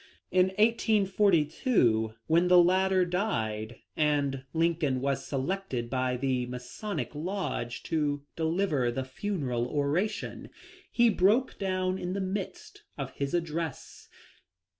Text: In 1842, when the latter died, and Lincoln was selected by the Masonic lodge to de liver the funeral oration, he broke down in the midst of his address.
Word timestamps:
In 0.31 0.47
1842, 0.57 2.15
when 2.25 2.47
the 2.47 2.57
latter 2.57 3.05
died, 3.05 3.81
and 3.95 4.45
Lincoln 4.51 4.99
was 4.99 5.23
selected 5.27 5.91
by 5.91 6.17
the 6.17 6.47
Masonic 6.47 7.13
lodge 7.13 7.83
to 7.83 8.23
de 8.35 8.45
liver 8.45 8.89
the 8.91 9.05
funeral 9.05 9.67
oration, 9.67 10.49
he 10.91 11.11
broke 11.11 11.59
down 11.59 11.99
in 11.99 12.13
the 12.13 12.19
midst 12.19 12.81
of 12.97 13.11
his 13.11 13.35
address. 13.35 14.09